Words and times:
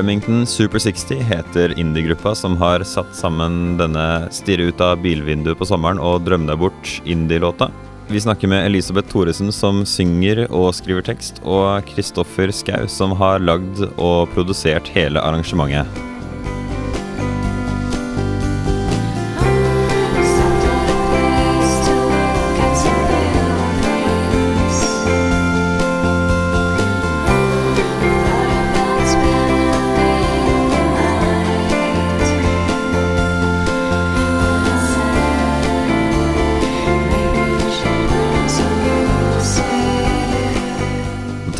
Remington 0.00 0.46
Super 0.46 0.78
60 0.78 1.14
heter 1.14 1.78
indie-gruppa 1.78 2.34
som 2.34 2.56
har 2.56 2.80
satt 2.88 3.10
sammen 3.16 3.76
denne 3.76 4.30
'stirre 4.30 4.70
ut 4.70 4.80
av 4.80 5.02
bilvinduet 5.02 5.58
på 5.58 5.66
sommeren 5.68 6.00
og 6.00 6.22
drømme 6.24 6.48
deg 6.48 6.58
bort' 6.62 7.00
indie-låta. 7.04 7.68
Vi 8.08 8.20
snakker 8.20 8.48
med 8.48 8.64
Elisabeth 8.66 9.12
Thoresen 9.12 9.52
som 9.52 9.84
synger 9.84 10.46
og 10.48 10.72
skriver 10.74 11.04
tekst, 11.04 11.42
og 11.44 11.84
Kristoffer 11.84 12.48
Skau 12.50 12.88
som 12.88 13.12
har 13.12 13.44
lagd 13.44 13.82
og 13.98 14.30
produsert 14.32 14.88
hele 14.94 15.20
arrangementet. 15.20 16.09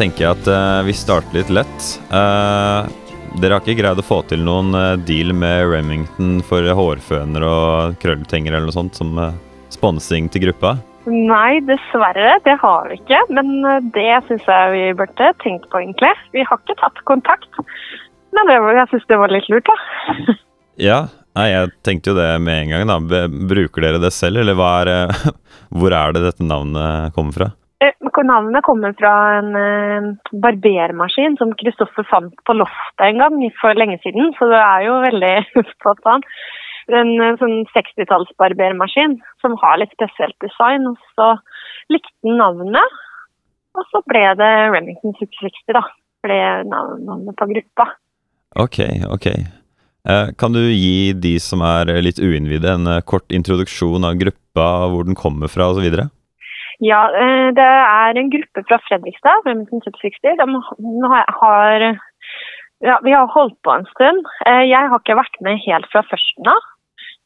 Tenker 0.00 0.24
jeg 0.24 0.32
at 0.38 0.48
eh, 0.48 0.80
vi 0.88 0.94
starter 0.96 1.36
litt 1.36 1.50
lett. 1.52 1.88
Eh, 2.08 2.88
dere 3.40 3.56
har 3.56 3.62
ikke 3.62 3.76
greid 3.78 4.00
å 4.00 4.04
få 4.06 4.22
til 4.30 4.40
noen 4.46 4.72
eh, 4.76 4.94
deal 5.06 5.34
med 5.36 5.66
Remington 5.68 6.38
for 6.46 6.64
hårføner 6.64 7.44
og 7.46 7.98
krølltenger 8.02 8.54
eller 8.56 8.70
noe 8.70 8.76
sånt 8.78 8.96
som 8.96 9.12
sponsing 9.70 10.30
til 10.32 10.46
gruppa? 10.48 10.78
Nei, 11.10 11.60
dessverre. 11.68 12.38
Det 12.44 12.56
har 12.62 12.88
vi 12.90 12.98
ikke. 13.00 13.20
Men 13.32 13.52
det 13.94 14.08
syns 14.28 14.48
jeg 14.48 14.72
vi 14.74 14.82
burde 14.98 15.30
tenkt 15.44 15.68
på, 15.72 15.80
egentlig. 15.82 16.12
Vi 16.36 16.44
har 16.48 16.60
ikke 16.60 16.78
tatt 16.80 17.00
kontakt. 17.08 17.48
Men 18.36 18.48
det, 18.50 18.58
var- 18.62 18.76
jeg 18.82 18.92
syns 18.94 19.08
det 19.10 19.20
var 19.20 19.32
litt 19.36 19.48
lurt, 19.52 19.68
da. 19.68 20.36
Ja, 20.80 21.00
jeg 21.36 21.74
tenkte 21.84 22.12
jo 22.12 22.16
det 22.16 22.28
med 22.40 22.62
en 22.62 22.70
gang. 22.72 22.88
da. 22.88 23.24
Bruker 23.28 23.84
dere 23.84 23.98
det 24.00 24.14
selv, 24.16 24.40
eller 24.40 24.56
er, 24.64 25.12
hvor 25.76 25.92
er 25.92 26.14
det 26.16 26.22
dette 26.24 26.46
navnet 26.46 27.12
kommer 27.16 27.36
fra? 27.36 27.48
Navnet 28.18 28.64
kommer 28.66 28.94
fra 28.98 29.12
en 29.38 29.54
eh, 29.58 30.08
barbermaskin 30.42 31.36
som 31.38 31.52
Kristoffer 31.58 32.06
fant 32.10 32.34
på 32.46 32.56
loftet 32.56 33.06
en 33.06 33.20
gang 33.22 33.36
for 33.60 33.78
lenge 33.78 34.00
siden. 34.02 34.32
Så 34.38 34.48
det 34.50 34.58
er 34.58 34.86
jo 34.86 34.98
veldig 35.04 35.34
han. 36.08 36.26
En 36.90 37.12
eh, 37.22 37.38
sånn 37.40 37.62
60-tallsbarbermaskin 37.70 39.18
som 39.42 39.56
har 39.62 39.80
litt 39.80 39.94
spesielt 39.94 40.36
design. 40.42 40.90
Og 40.90 40.98
så 41.14 41.30
likte 41.92 42.12
han 42.26 42.40
navnet, 42.42 43.00
og 43.78 43.86
så 43.92 44.02
ble 44.10 44.26
det 44.40 44.52
Remington 44.74 45.16
660, 45.20 45.78
da. 45.78 45.86
Ble 46.20 46.38
navnet 46.68 47.36
på 47.38 47.48
gruppa. 47.54 47.92
Ok, 48.60 48.80
ok. 49.08 49.28
Eh, 50.10 50.32
kan 50.40 50.56
du 50.56 50.64
gi 50.66 51.12
de 51.14 51.36
som 51.40 51.62
er 51.64 51.94
litt 52.02 52.18
uinnvidde, 52.18 52.74
en 52.74 52.96
kort 53.06 53.30
introduksjon 53.32 54.04
av 54.04 54.18
gruppa, 54.20 54.70
hvor 54.90 55.06
den 55.06 55.16
kommer 55.18 55.52
fra 55.52 55.70
osv.? 55.70 56.10
Ja, 56.80 57.00
eh, 57.12 57.48
det 57.56 57.66
er 57.68 58.16
en 58.16 58.30
gruppe 58.32 58.64
fra 58.68 58.78
Fredrikstad, 58.88 59.44
Remington 59.46 59.82
660. 59.84 60.36
De 60.40 60.46
har, 61.42 61.86
ja, 62.80 62.96
Vi 63.04 63.12
har 63.12 63.26
holdt 63.36 63.58
på 63.64 63.74
en 63.74 63.86
stund. 63.92 64.24
Eh, 64.46 64.64
Jeg 64.70 64.88
har 64.88 64.98
ikke 64.98 65.18
vært 65.20 65.40
med 65.44 65.60
helt 65.66 65.90
fra 65.92 66.02
førsten 66.10 66.48
av. 66.48 66.68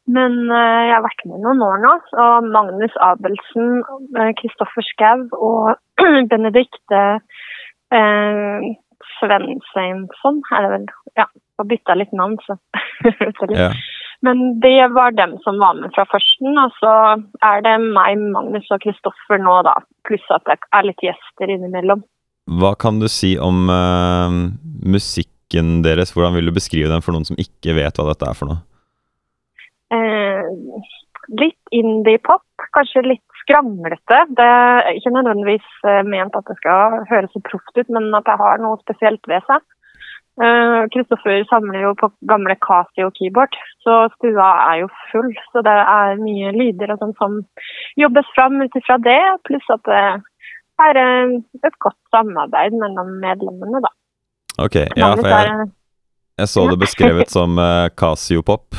Men 0.07 0.51
eh, 0.51 0.81
jeg 0.89 0.93
har 0.97 1.05
vært 1.07 1.25
med 1.25 1.41
noen 1.45 1.63
år 1.65 1.79
nå. 1.85 1.93
Og 2.25 2.49
Magnus 2.51 2.95
Abelsen, 3.01 3.81
Kristoffer 4.41 4.85
Schou 4.91 5.27
og 5.33 5.75
Benedicte 6.31 7.01
eh, 7.95 8.67
Svensson, 9.15 10.43
er 10.51 10.67
det 10.67 10.71
vel. 10.75 10.87
Ja, 11.15 11.29
har 11.59 11.69
bytta 11.71 11.95
litt 11.95 12.13
navn, 12.13 12.37
så. 12.45 12.57
Ja. 13.55 13.71
Men 14.23 14.59
det 14.63 14.87
var 14.95 15.15
dem 15.17 15.35
som 15.43 15.59
var 15.59 15.75
med 15.79 15.91
fra 15.95 16.05
førsten, 16.11 16.55
og 16.61 16.73
så 16.79 16.93
er 17.43 17.63
det 17.65 17.75
meg, 17.83 18.21
Magnus 18.35 18.69
og 18.71 18.83
Kristoffer 18.85 19.41
nå, 19.41 19.57
da. 19.67 19.75
Pluss 20.07 20.25
at 20.33 20.45
det 20.47 20.59
er 20.71 20.87
litt 20.87 21.03
gjester 21.03 21.51
innimellom. 21.51 22.05
Hva 22.61 22.75
kan 22.79 23.01
du 23.01 23.07
si 23.09 23.35
om 23.41 23.65
uh, 23.71 24.29
musikken 24.85 25.81
deres? 25.85 26.13
Hvordan 26.13 26.37
vil 26.37 26.51
du 26.51 26.55
beskrive 26.55 26.91
den 26.91 27.03
for 27.05 27.15
noen 27.15 27.27
som 27.27 27.39
ikke 27.41 27.75
vet 27.77 27.97
hva 27.97 28.07
dette 28.11 28.29
er 28.29 28.37
for 28.37 28.53
noe? 28.53 28.61
Eh, 29.93 30.43
litt 31.41 31.75
indie-pop, 31.75 32.45
kanskje 32.75 33.05
litt 33.05 33.23
skranglete. 33.43 34.21
Det 34.37 34.45
er 34.45 34.91
ikke 34.97 35.13
nødvendigvis 35.13 35.85
eh, 35.85 36.01
ment 36.07 36.37
at 36.37 36.49
det 36.49 36.57
skal 36.59 36.99
høres 37.09 37.33
så 37.33 37.41
proft 37.45 37.77
ut, 37.77 37.89
men 37.93 38.09
at 38.17 38.27
det 38.27 38.37
har 38.41 38.61
noe 38.61 38.81
spesielt 38.81 39.29
ved 39.29 39.45
seg. 39.49 39.65
Eh, 40.35 40.74
Kristoffer 40.93 41.43
samler 41.49 41.81
jo 41.85 41.93
på 41.99 42.09
gamle 42.29 42.55
Casio-keyboard, 42.63 43.55
så 43.85 43.97
stua 44.17 44.47
er 44.71 44.81
jo 44.83 44.89
full. 45.11 45.31
Så 45.53 45.63
det 45.65 45.73
er 45.73 46.19
mye 46.21 46.51
lyder 46.55 46.93
og 46.95 47.01
sånn 47.03 47.13
som 47.19 47.37
jobbes 48.01 48.29
fram 48.35 48.59
ut 48.61 48.77
ifra 48.79 48.97
det, 49.05 49.19
pluss 49.47 49.67
at 49.73 49.83
det 49.89 50.01
er 50.85 50.99
eh, 51.01 51.35
et 51.63 51.77
godt 51.83 51.97
samarbeid 52.13 52.75
mellom 52.81 53.13
medlemmene, 53.23 53.81
da. 53.85 53.91
Ok, 54.65 54.75
ja, 54.95 55.11
for 55.19 55.27
jeg, 55.27 55.51
er- 55.51 55.71
jeg 56.39 56.51
så 56.51 56.65
det 56.71 56.79
beskrevet 56.81 57.31
som 57.31 57.57
uh, 57.59 57.87
Casio-pop 57.95 58.75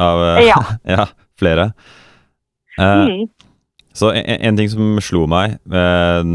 av 0.00 0.22
uh, 0.24 0.40
Ja. 0.44 0.56
ja, 0.96 1.06
flere. 1.40 1.70
Uh, 2.80 3.04
Mm. 3.10 3.28
Så 3.92 4.12
en, 4.14 4.24
en 4.46 4.56
ting 4.56 4.68
som 4.70 5.00
slo 5.02 5.24
meg 5.28 5.56
eh, 5.66 6.28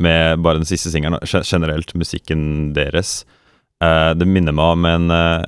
med 0.00 0.42
bare 0.44 0.60
den 0.60 0.68
siste 0.68 0.88
singelen, 0.92 1.18
generelt 1.44 1.90
musikken 1.98 2.70
deres 2.76 3.24
eh, 3.82 4.10
Det 4.18 4.28
minner 4.28 4.54
meg 4.56 4.76
om 4.76 4.88
en 4.88 5.12
uh, 5.12 5.44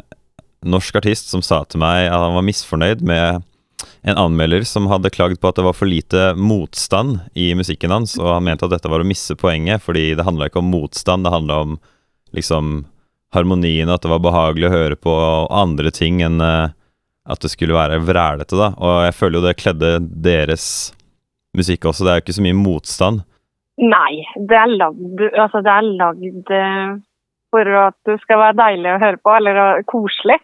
norsk 0.65 1.01
artist 1.01 1.33
som 1.33 1.43
sa 1.45 1.63
til 1.65 1.83
meg 1.83 2.09
at 2.09 2.19
han 2.19 2.37
var 2.37 2.47
misfornøyd 2.47 3.05
med 3.07 3.45
en 4.05 4.21
anmelder 4.21 4.65
som 4.69 4.89
hadde 4.91 5.13
klagd 5.13 5.41
på 5.41 5.49
at 5.49 5.59
det 5.59 5.65
var 5.65 5.77
for 5.77 5.89
lite 5.89 6.33
motstand 6.37 7.19
i 7.41 7.51
musikken 7.57 7.93
hans, 7.93 8.19
og 8.21 8.35
han 8.37 8.45
mente 8.45 8.67
at 8.67 8.73
dette 8.75 8.91
var 8.93 9.01
å 9.01 9.09
misse 9.09 9.37
poenget, 9.41 9.83
fordi 9.85 10.11
det 10.17 10.27
handla 10.27 10.49
ikke 10.51 10.61
om 10.61 10.73
motstand, 10.73 11.25
det 11.25 11.33
handla 11.33 11.61
om 11.65 11.79
liksom 12.37 12.75
harmonien, 13.35 13.91
at 13.91 14.05
det 14.05 14.13
var 14.13 14.23
behagelig 14.25 14.69
å 14.69 14.75
høre 14.75 14.99
på, 15.01 15.13
og 15.13 15.55
andre 15.57 15.93
ting 15.95 16.21
enn 16.25 16.41
uh, 16.45 16.75
at 17.25 17.41
det 17.41 17.51
skulle 17.53 17.77
være 17.77 18.03
vrælete, 18.05 18.57
da. 18.61 18.75
Og 18.77 19.07
jeg 19.07 19.17
føler 19.17 19.39
jo 19.39 19.47
det 19.47 19.57
kledde 19.61 19.95
deres 20.25 20.67
musikk 21.57 21.89
også. 21.89 22.05
Det 22.05 22.13
er 22.13 22.21
jo 22.21 22.25
ikke 22.27 22.37
så 22.37 22.45
mye 22.45 22.59
motstand. 22.59 23.25
Nei, 23.81 24.21
det 24.37 24.59
er 24.59 24.71
lagd, 24.71 25.25
altså 25.33 25.65
det 25.65 25.73
er 25.73 25.89
lagd 25.99 26.53
for 27.55 27.71
at 27.87 27.97
det 28.11 28.19
skal 28.25 28.43
være 28.43 28.59
deilig 28.59 28.91
å 28.93 29.01
høre 29.03 29.21
på, 29.23 29.35
eller 29.39 29.83
koselig. 29.91 30.41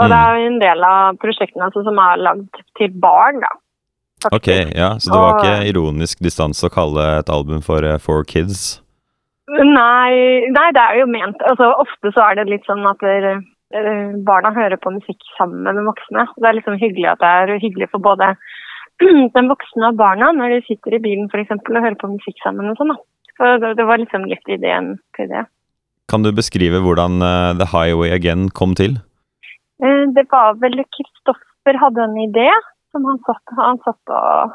Og 0.00 0.08
det 0.08 0.18
er 0.18 0.38
jo 0.40 0.46
en 0.48 0.60
del 0.62 0.84
av 0.88 1.18
prosjektene 1.20 1.66
altså, 1.68 1.82
som 1.84 1.98
er 2.00 2.22
lagd 2.26 2.62
til 2.80 2.94
barn, 3.02 3.42
da. 3.44 3.50
faktisk. 4.24 4.38
Ok, 4.38 4.76
ja, 4.78 4.90
Så 4.98 5.12
det 5.12 5.20
var 5.20 5.34
Og- 5.34 5.42
ikke 5.42 5.68
ironisk 5.72 6.22
distanse 6.24 6.66
å 6.68 6.72
kalle 6.72 7.08
et 7.18 7.28
album 7.28 7.60
for 7.60 7.84
uh, 7.84 7.98
For 7.98 8.24
Kids? 8.24 8.80
Nei, 9.52 10.48
nei, 10.54 10.68
det 10.72 10.80
er 10.80 11.00
jo 11.02 11.08
ment 11.10 11.42
altså, 11.50 11.74
Ofte 11.82 12.12
så 12.14 12.22
er 12.30 12.38
det 12.38 12.48
litt 12.48 12.64
sånn 12.64 12.86
at 12.88 13.02
eh, 13.04 13.42
barna 14.24 14.52
hører 14.54 14.78
på 14.80 14.92
musikk 14.94 15.18
sammen 15.36 15.66
med 15.66 15.84
voksne. 15.84 16.24
Det 16.38 16.48
er 16.48 16.56
liksom 16.56 16.78
hyggelig 16.80 17.10
at 17.12 17.20
det 17.20 17.32
er 17.42 17.60
hyggelig 17.60 17.90
for 17.92 18.00
både 18.00 18.30
den 19.36 19.50
voksne 19.50 19.90
og 19.90 19.98
barna 20.00 20.30
når 20.32 20.56
de 20.56 20.60
sitter 20.70 20.96
i 20.96 21.02
bilen 21.04 21.28
for 21.32 21.42
eksempel, 21.42 21.76
og 21.76 21.84
hører 21.84 21.98
på 22.00 22.12
musikk 22.14 22.38
sammen. 22.44 22.70
og 22.70 22.78
sånn 22.80 22.94
da. 22.94 22.98
Så 23.36 23.50
det, 23.60 23.74
det 23.80 23.88
var 23.88 24.00
liksom 24.00 24.24
litt 24.30 24.48
ideen 24.48 24.94
til 25.18 25.28
det. 25.32 25.44
Kan 26.12 26.24
du 26.26 26.28
beskrive 26.36 26.82
hvordan 26.84 27.22
eh, 27.24 27.52
The 27.56 27.66
Highway 27.72 28.10
Again 28.12 28.50
kom 28.58 28.74
til? 28.76 28.98
Eh, 29.80 30.04
Det 30.16 30.26
var 30.32 30.58
vel 30.60 30.82
Kristoffer 30.92 31.78
hadde 31.80 32.04
en 32.04 32.18
idé 32.20 32.50
som 32.92 33.06
han 33.08 33.20
satt, 33.24 33.54
han 33.56 33.80
satt 33.86 34.12
og, 34.12 34.52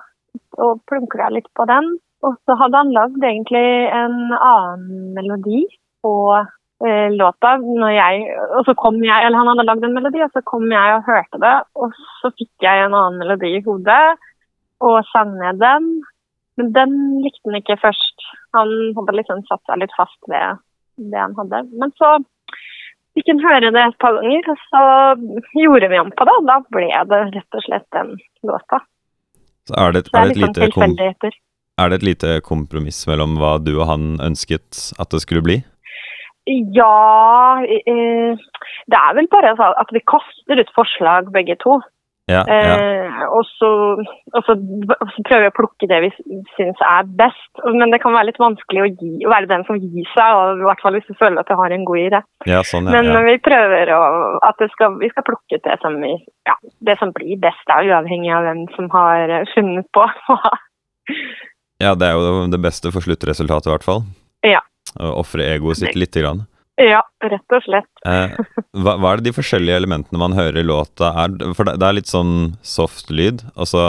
og 0.62 0.84
plunkla 0.90 1.32
litt 1.34 1.50
på 1.58 1.66
den. 1.66 1.96
Og 2.26 2.38
så 2.46 2.58
hadde 2.60 2.78
han 2.78 2.94
lagd 2.94 3.26
egentlig 3.26 3.66
en 3.94 4.20
annen 4.38 5.16
melodi 5.18 5.64
på 6.06 6.14
eh, 6.38 7.10
låta. 7.18 7.56
Når 7.62 7.96
jeg, 7.96 8.28
og 8.60 8.70
så 8.70 8.78
kom 8.78 9.02
jeg, 9.02 9.18
eller 9.18 9.42
Han 9.42 9.52
hadde 9.54 9.66
lagd 9.66 9.90
en 9.90 9.98
melodi, 9.98 10.22
og 10.26 10.38
så 10.38 10.46
kom 10.46 10.70
jeg 10.70 10.94
og 11.00 11.10
hørte 11.10 11.42
det. 11.42 11.56
Og 11.74 11.98
så 12.22 12.34
fikk 12.38 12.68
jeg 12.70 12.86
en 12.86 12.98
annen 12.98 13.18
melodi 13.24 13.56
i 13.58 13.66
hodet 13.66 14.04
og 14.86 15.02
sang 15.10 15.34
ned 15.42 15.58
den. 15.62 15.90
Men 16.58 16.74
den 16.78 16.96
likte 17.26 17.50
han 17.50 17.58
ikke 17.64 17.82
først. 17.82 18.30
Han 18.54 18.70
hadde 18.98 19.18
liksom 19.18 19.42
satt 19.50 19.66
seg 19.66 19.82
litt 19.82 19.98
fast 19.98 20.22
ved 20.30 20.62
det 20.98 21.22
han 21.22 21.36
hadde. 21.38 21.64
Men 21.80 21.94
så 22.00 22.18
fikk 23.18 23.32
han 23.34 23.44
høre 23.46 23.72
det 23.74 23.84
et 23.84 24.00
par 24.04 24.18
ganger, 24.20 24.52
og 24.54 24.62
så 24.68 24.84
gjorde 25.62 25.90
vi 25.94 26.02
om 26.02 26.14
på 26.14 26.28
det. 26.28 26.38
og 26.42 26.50
Da 26.50 26.60
ble 26.74 26.88
det 27.14 27.24
rett 27.38 27.60
og 27.60 27.66
slett 27.66 27.88
den 27.96 28.16
låta. 28.48 28.82
Så 29.68 29.76
er 29.76 29.96
det, 29.96 30.06
er 30.08 30.12
det 30.12 30.18
er 30.18 30.22
er 30.22 30.28
det, 30.28 30.38
et, 30.38 31.24
lite 31.28 31.32
er 31.78 31.90
det 31.90 31.98
et 32.00 32.08
lite 32.08 32.38
kompromiss 32.46 33.04
mellom 33.10 33.36
hva 33.42 33.58
du 33.62 33.76
og 33.76 33.88
han 33.90 34.16
ønsket 34.24 34.94
at 34.98 35.12
det 35.12 35.22
skulle 35.22 35.44
bli? 35.46 35.58
Ja 36.48 37.60
eh, 37.60 38.40
Det 38.88 38.96
er 38.98 39.18
vel 39.18 39.28
bare 39.28 39.52
altså 39.52 39.74
at 39.76 39.92
vi 39.92 40.00
kaster 40.08 40.62
ut 40.62 40.72
forslag, 40.78 41.28
begge 41.36 41.58
to. 41.60 41.82
Ja, 42.28 42.42
ja. 42.44 42.74
Eh, 42.76 43.22
og, 43.32 43.46
så, 43.56 43.68
og, 44.36 44.42
så, 44.44 44.54
prøver 45.24 45.46
vi 45.46 45.50
å 45.50 45.56
plukke 45.56 45.88
det 45.88 46.00
vi 46.04 46.10
syns 46.58 46.82
er 46.84 47.08
best. 47.20 47.62
Men 47.64 47.94
det 47.94 48.02
kan 48.04 48.12
være 48.16 48.28
litt 48.30 48.42
vanskelig 48.42 48.84
å, 48.84 48.88
gi, 48.90 49.12
å 49.24 49.32
være 49.32 49.48
den 49.48 49.64
som 49.68 49.80
gir 49.80 50.10
seg, 50.12 50.36
og 50.36 50.60
i 50.60 50.68
hvert 50.68 50.84
fall 50.84 50.98
hvis 50.98 51.08
du 51.08 51.16
føler 51.16 51.40
at 51.40 51.48
du 51.48 51.56
har 51.56 51.72
en 51.72 51.86
god 51.88 52.02
idé. 52.02 52.22
ja, 52.52 52.60
sånn. 52.68 52.92
Men 52.92 53.14
vi 53.30 53.38
prøver 53.48 53.94
å, 53.96 54.02
at 54.44 54.60
det 54.60 54.68
skal, 54.74 55.00
vi 55.00 55.12
skal 55.14 55.28
plukke 55.30 55.56
ut 55.56 55.70
det 55.70 55.78
som, 55.84 55.96
vi, 56.04 56.18
det 56.90 56.98
som 57.00 57.16
blir 57.16 57.40
best, 57.48 57.64
da, 57.72 57.80
uavhengig 57.88 58.36
av 58.36 58.50
hvem 58.50 58.66
som 58.76 58.92
har 58.98 59.38
eh, 59.40 59.48
funnet 59.56 59.88
på 59.96 60.04
ja, 61.86 61.96
det 61.96 62.12
er 62.12 62.20
jo 62.20 62.44
det 62.52 62.60
beste 62.60 62.92
for 62.92 63.08
sluttresultatet, 63.08 63.72
i 63.72 63.76
hvert 63.78 63.88
fall. 63.88 64.04
Ja. 64.44 64.60
Å 65.00 65.16
ofre 65.24 65.48
egoet 65.48 65.80
sitt 65.80 65.96
lite 65.96 66.26
grann. 66.26 66.44
Ja, 66.78 67.02
rett 67.26 67.56
og 67.56 67.64
slett. 67.66 67.90
Eh, 68.06 68.38
hva, 68.78 68.94
hva 69.02 69.12
er 69.12 69.20
det 69.20 69.32
de 69.32 69.38
forskjellige 69.40 69.80
elementene 69.82 70.22
man 70.22 70.36
hører 70.38 70.62
i 70.62 70.66
låta 70.68 71.10
er? 71.24 71.34
For 71.58 71.66
det, 71.66 71.80
det 71.82 71.88
er 71.88 71.98
litt 71.98 72.12
sånn 72.12 72.54
soft 72.62 73.10
lyd. 73.10 73.42
Og 73.58 73.70
så 73.72 73.84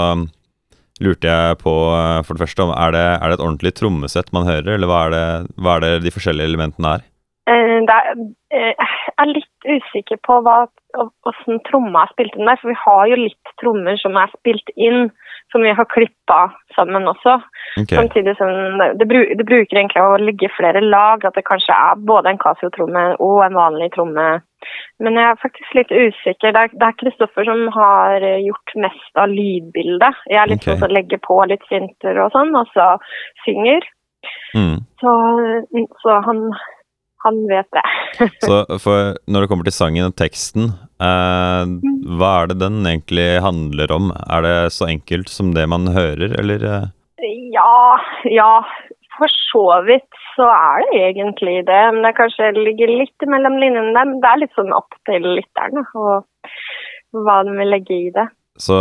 lurte 1.05 1.29
jeg 1.29 1.59
på, 1.61 1.75
eh, 1.95 2.23
for 2.25 2.35
det 2.35 2.47
første, 2.47 2.65
om 2.65 2.73
er 2.75 2.97
det, 2.97 3.05
er 3.19 3.29
det 3.29 3.39
et 3.39 3.45
ordentlig 3.45 3.75
trommesett 3.79 4.33
man 4.35 4.49
hører, 4.49 4.75
eller 4.75 4.91
hva 4.91 5.05
er 5.07 5.15
det, 5.15 5.27
hva 5.61 5.77
er 5.77 5.85
det 5.85 5.93
de 6.07 6.15
forskjellige 6.15 6.51
elementene 6.51 6.97
er? 6.97 7.07
Eh, 7.49 7.77
er, 7.85 8.09
jeg 8.53 9.15
er 9.21 9.31
litt 9.31 9.69
usikker 9.69 10.21
på 10.27 10.41
hva, 10.45 10.59
hvordan 10.97 11.63
tromma 11.69 12.05
er 12.05 12.15
spilt 12.15 12.37
inn 12.37 12.49
der, 12.49 12.59
for 12.61 12.73
vi 12.73 12.81
har 12.87 13.05
jo 13.13 13.21
litt 13.21 13.55
trommer 13.61 14.01
som 14.01 14.17
er 14.21 14.33
spilt 14.35 14.73
inn, 14.77 15.13
som 15.53 15.63
vi 15.65 15.73
har 15.73 15.87
klippa 15.89 16.41
sammen 16.77 17.09
også. 17.09 17.39
Okay. 17.81 17.97
Samtidig 17.97 18.35
som 18.37 18.51
det, 18.81 18.91
det, 19.01 19.47
bruker 19.49 19.81
egentlig 19.81 20.03
å 20.03 20.19
ligge 20.21 20.51
flere 20.57 20.83
lag, 20.85 21.25
at 21.25 21.37
det 21.39 21.47
kanskje 21.49 21.75
er 21.75 22.01
både 22.11 22.33
en 22.33 22.41
Casio-tromme 22.43 23.05
og 23.17 23.43
en 23.47 23.57
vanlig 23.57 23.91
tromme. 23.97 24.29
Men 25.01 25.19
jeg 25.21 25.25
er 25.31 25.43
faktisk 25.43 25.77
litt 25.79 25.93
usikker. 25.95 26.53
Det 26.53 26.65
er- 26.65 26.89
er 26.89 26.99
Kristoffer 27.01 27.45
som 27.49 27.69
har 27.73 28.21
gjort 28.21 28.75
mest 28.77 29.13
av 29.17 29.29
lydbildet. 29.29 30.25
Jeg 30.29 30.43
er 30.43 30.51
litt 30.51 30.63
okay. 30.63 30.75
sånn 30.75 30.83
som 30.85 30.97
legger 30.97 31.23
på 31.25 31.39
litt 31.49 31.65
synter 31.71 32.19
og 32.25 32.33
sånn, 32.33 32.55
og 32.57 32.67
så 32.75 32.89
synger. 33.47 33.87
Mm. 34.55 34.85
Så, 35.01 35.11
så 36.03 36.21
han, 36.27 36.53
han 37.25 37.41
vet 37.49 37.69
det. 37.73 37.87
Så 38.45 38.65
når 39.29 39.41
det 39.41 39.49
kommer 39.49 39.65
til 39.69 39.77
sangen 39.77 40.11
og 40.11 40.17
teksten, 40.19 40.73
hva 40.99 42.31
er 42.43 42.51
det 42.51 42.59
den 42.63 42.87
egentlig 42.87 43.27
handler 43.45 43.93
om? 43.95 44.13
Er 44.27 44.43
det 44.47 44.55
så 44.75 44.89
enkelt 44.91 45.31
som 45.31 45.53
det 45.55 45.67
man 45.71 45.87
hører, 45.95 46.35
eller? 46.41 46.65
eh? 46.65 46.87
Ja, 47.55 47.99
ja. 48.31 48.53
For 49.19 49.31
så 49.35 49.65
vidt 49.87 50.19
så 50.37 50.47
er 50.47 50.85
det 50.91 50.99
egentlig 51.11 51.57
det. 51.67 51.83
Men 51.95 52.03
det 52.07 52.17
kanskje 52.19 52.53
ligger 52.55 52.91
litt 53.01 53.27
mellom 53.27 53.59
linjene 53.59 53.95
der. 53.95 54.11
Men 54.11 54.21
det 54.23 54.31
er 54.31 54.43
litt 54.45 54.59
sånn 54.59 54.75
opp 54.75 54.95
til 55.09 55.27
lytterne 55.39 55.83
og 55.99 56.27
hva 57.17 57.41
de 57.47 57.55
vil 57.57 57.73
legge 57.73 57.97
i 57.97 58.13
det. 58.15 58.29
Så 58.59 58.77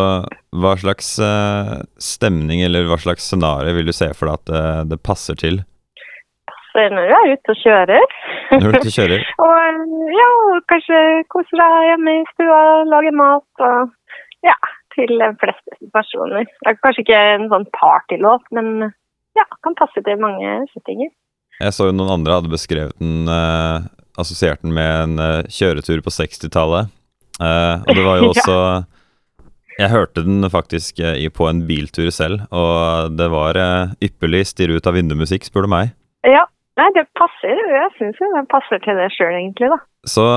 hva 0.57 0.73
slags 0.81 1.09
eh, 1.21 1.73
stemning 2.01 2.63
eller 2.65 2.87
hva 2.89 2.97
slags 3.01 3.27
scenario 3.29 3.75
vil 3.77 3.89
du 3.89 3.93
se 3.93 4.09
for 4.17 4.29
deg 4.29 4.39
at 4.39 4.53
eh, 4.57 4.79
det 4.89 4.97
passer 5.05 5.37
til 5.37 5.59
Passer 6.49 6.93
når 6.93 7.09
du 7.09 7.13
er 7.13 7.33
ute 7.35 7.53
og 7.53 7.61
kjører 7.61 8.15
når 8.51 8.79
du 8.83 8.89
kjører? 8.93 9.23
Og 9.45 10.17
ja, 10.17 10.29
kanskje 10.71 11.01
kose 11.33 11.59
deg 11.59 11.77
hjemme 11.91 12.15
i 12.19 12.25
stua, 12.33 12.59
lage 12.89 13.13
mat 13.15 13.63
og 13.67 13.93
ja, 14.45 14.55
til 14.95 15.13
de 15.19 15.29
fleste 15.41 15.77
situasjoner. 15.79 16.45
Det 16.47 16.71
er 16.73 16.79
kanskje 16.81 17.03
ikke 17.05 17.21
en 17.35 17.47
sånn 17.51 17.67
partylåt, 17.75 18.45
men 18.55 18.89
ja, 19.37 19.45
kan 19.65 19.77
passe 19.77 20.01
til 20.05 20.19
mange 20.21 20.59
settinger. 20.73 21.11
Jeg 21.61 21.73
så 21.73 21.89
jo 21.89 21.95
noen 21.95 22.13
andre 22.19 22.37
hadde 22.37 22.51
beskrevet 22.53 22.93
den, 23.01 23.25
eh, 23.33 23.87
assosiert 24.21 24.61
den 24.61 24.75
med 24.77 24.91
en 25.03 25.21
eh, 25.21 25.49
kjøretur 25.49 26.03
på 26.05 26.13
60-tallet. 26.13 26.93
Eh, 27.41 27.75
og 27.85 27.91
det 27.97 28.05
var 28.05 28.21
jo 28.21 28.29
Ja. 28.29 28.33
også 28.33 28.59
Jeg 29.77 29.91
hørte 29.93 30.23
den 30.25 30.41
faktisk 30.49 30.99
eh, 31.05 31.27
på 31.29 31.45
en 31.49 31.63
biltur 31.69 32.09
selv, 32.13 32.45
og 32.49 33.13
det 33.17 33.27
var 33.33 33.57
eh, 33.61 33.95
ypperlig 34.09 34.45
stirre 34.49 34.77
ut 34.77 34.89
av 34.89 34.97
vinduet-musikk, 34.97 35.45
spør 35.49 35.67
du 35.67 35.73
meg. 35.75 35.91
Ja, 36.25 36.45
nei, 36.79 36.87
det 36.95 37.07
passer. 37.17 37.61
Jeg 37.73 37.93
syns 37.97 38.21
jo 38.21 38.31
det 38.33 38.47
passer 38.51 38.81
til 38.83 38.99
det 38.99 39.09
sjøl, 39.15 39.35
egentlig, 39.35 39.71
da. 39.73 39.79
Så 40.07 40.27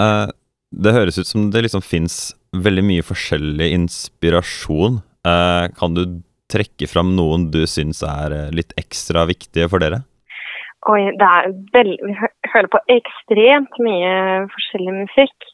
eh, 0.00 0.26
det 0.70 0.96
høres 0.96 1.20
ut 1.20 1.28
som 1.28 1.48
det 1.52 1.64
liksom 1.66 1.84
fins 1.84 2.18
veldig 2.56 2.84
mye 2.86 3.06
forskjellig 3.06 3.70
inspirasjon. 3.76 5.00
Eh, 5.26 5.64
kan 5.76 5.96
du 5.96 6.04
trekke 6.50 6.88
fram 6.90 7.14
noen 7.18 7.50
du 7.54 7.62
syns 7.70 8.02
er 8.06 8.34
eh, 8.36 8.54
litt 8.54 8.74
ekstra 8.80 9.26
viktige 9.30 9.68
for 9.70 9.82
dere? 9.82 10.02
Oi, 10.88 11.10
det 11.20 11.26
er 11.26 11.50
vel, 11.74 11.92
vi 12.00 12.14
hører 12.54 12.70
på 12.72 12.80
ekstremt 12.94 13.82
mye 13.84 14.14
forskjellig 14.54 14.96
musikk. 15.02 15.50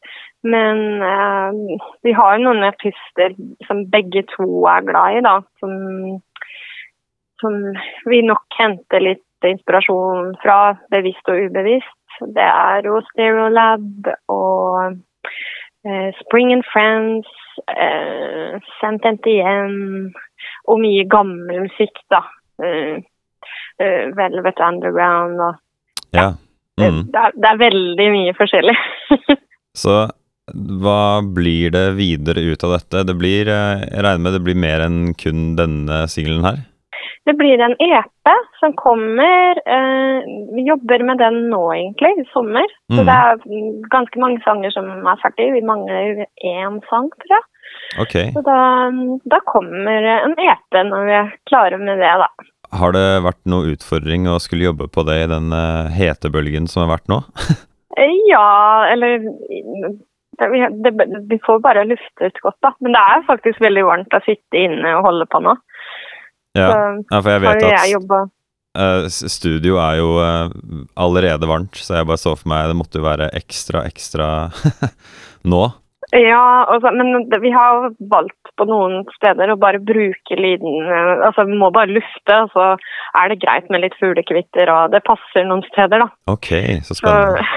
Men 0.47 1.03
eh, 1.03 1.81
vi 2.07 2.15
har 2.15 2.39
noen 2.39 2.63
artister 2.69 3.35
som 3.67 3.87
begge 3.91 4.23
to 4.37 4.47
er 4.71 4.87
glad 4.87 5.19
i, 5.19 5.25
da. 5.27 5.41
Som, 5.61 6.21
som 7.43 7.57
vi 8.07 8.23
nok 8.25 8.61
henter 8.61 9.03
litt 9.03 9.26
inspirasjon 9.45 10.35
fra, 10.43 10.77
bevisst 10.91 11.29
og 11.29 11.47
ubevisst. 11.47 11.93
Det 12.37 12.47
er 12.47 12.87
jo 12.89 13.03
Stereolab 13.11 14.09
og 14.33 14.97
eh, 15.85 16.09
Spring 16.23 16.55
and 16.55 16.65
Friends, 16.73 17.29
eh, 17.69 18.57
Saint 18.81 19.05
Etienne 19.05 20.13
og 20.67 20.81
mye 20.81 21.05
gammel 21.13 21.67
musikk, 21.67 22.01
da. 22.11 22.23
Eh, 22.63 23.03
eh, 23.83 24.05
Velvet 24.17 24.61
Underground 24.61 25.41
og 25.41 25.63
Ja. 26.17 26.33
Mm. 26.77 27.09
det, 27.09 27.21
er, 27.21 27.33
det 27.41 27.49
er 27.49 27.59
veldig 27.61 28.07
mye 28.13 28.33
forskjellig. 28.37 28.77
Så 29.83 30.07
hva 30.55 31.23
blir 31.35 31.73
det 31.75 31.97
videre 31.99 32.41
ut 32.41 32.65
av 32.65 32.77
dette? 32.77 33.03
Det 33.09 33.15
blir, 33.19 33.49
eh, 33.51 33.83
jeg 33.83 34.05
regner 34.05 34.23
med 34.23 34.37
det 34.37 34.45
blir 34.47 34.55
mer 34.55 34.85
enn 34.85 35.15
kun 35.19 35.57
denne 35.59 36.05
singelen 36.07 36.45
her? 36.47 36.61
Det 37.27 37.35
blir 37.35 37.59
en 37.59 37.75
EP 37.83 38.31
som 38.67 38.75
kommer 38.79 39.61
eh, 39.63 40.27
Vi 40.57 40.67
jobber 40.67 41.05
med 41.07 41.19
den 41.23 41.39
nå, 41.53 41.63
egentlig, 41.77 42.13
i 42.21 42.27
sommer. 42.35 42.67
Så 42.91 43.01
Mm. 43.01 43.07
det 43.07 43.15
er 43.17 43.89
ganske 43.95 44.21
mange 44.23 44.43
sanger 44.45 44.71
som 44.75 44.87
er 45.07 45.23
ferdig. 45.23 45.53
Vi 45.55 45.63
mangler 45.67 46.27
én 46.45 46.81
sang, 46.91 47.09
tror 47.23 47.37
jeg. 47.39 47.47
Okay. 48.03 48.27
Så 48.35 48.43
da, 48.47 48.59
da 49.31 49.41
kommer 49.47 50.07
en 50.13 50.37
EP 50.39 50.79
når 50.87 51.07
vi 51.09 51.17
er 51.19 51.33
klare 51.51 51.79
med 51.79 51.99
det, 52.03 52.13
da. 52.23 52.29
Har 52.77 52.93
det 52.95 53.23
vært 53.23 53.43
noe 53.47 53.73
utfordring 53.75 54.27
å 54.31 54.39
skulle 54.43 54.67
jobbe 54.69 54.89
på 54.91 55.05
det 55.07 55.17
i 55.25 55.29
den 55.31 55.53
eh, 55.55 55.91
hetebølgen 55.99 56.67
som 56.71 56.85
har 56.87 56.97
vært 56.99 57.09
nå? 57.13 57.23
Eh, 57.97 58.13
Ja, 58.29 58.85
eller 58.93 59.23
det, 60.37 60.49
vi- 60.53 60.81
det, 60.85 60.91
Vi 61.31 61.39
får 61.47 61.63
bare 61.65 61.85
luftet 61.89 62.37
godt, 62.45 62.59
da. 62.63 62.75
Men 62.85 62.93
det 62.93 63.01
er 63.01 63.23
faktisk 63.31 63.61
veldig 63.65 63.85
varmt 63.87 64.13
å 64.13 64.21
sitte 64.27 64.59
inne 64.67 64.91
og 64.99 65.07
holde 65.07 65.25
på 65.33 65.41
nå. 65.41 65.55
Ja, 66.57 66.67
ja 67.13 67.21
for 67.23 67.31
jeg 67.31 67.41
vet 67.47 67.65
at 67.65 67.97
eh, 68.77 69.09
studio 69.09 69.81
er 69.83 69.99
jo 70.01 70.13
uh, 70.21 70.53
allerede 71.01 71.49
varmt, 71.49 71.77
så 71.81 71.99
jeg 71.99 72.09
bare 72.09 72.21
så 72.21 72.37
for 72.37 72.53
meg 72.53 72.71
det 72.71 72.79
måtte 72.79 73.01
jo 73.01 73.07
være 73.07 73.31
ekstra, 73.39 73.87
ekstra 73.89 74.29
nå. 75.53 75.65
Ja, 76.15 76.67
altså, 76.71 76.93
men 76.95 77.27
vi 77.43 77.51
har 77.51 77.89
valgt 77.99 78.53
på 78.57 78.65
noen 78.69 79.03
steder 79.17 79.51
å 79.51 79.59
bare 79.59 79.81
bruke 79.83 80.37
lyden 80.39 80.87
eh, 80.87 81.25
Altså, 81.27 81.45
vi 81.49 81.59
må 81.59 81.73
bare 81.75 81.91
lufte, 81.97 82.37
og 82.45 82.53
så 82.55 82.67
er 83.19 83.33
det 83.33 83.41
greit 83.43 83.67
med 83.75 83.83
litt 83.83 83.97
fuglekvitter, 83.99 84.71
og 84.71 84.95
det 84.95 85.03
passer 85.07 85.49
noen 85.49 85.65
steder, 85.67 86.05
da. 86.05 86.09
Ok, 86.37 86.53
så 86.87 86.99
spennende. 86.99 87.43